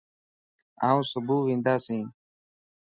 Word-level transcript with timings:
آن 0.89 0.99
صبح 1.11 1.39
وندياسين 1.47 2.05